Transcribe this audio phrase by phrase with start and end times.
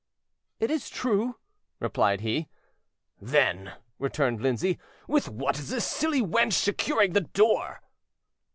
[0.59, 1.35] "It is true,"
[1.79, 2.49] replied he.
[3.21, 7.81] "Then," returned Lindsay, "with what is this silly wench securing the door?"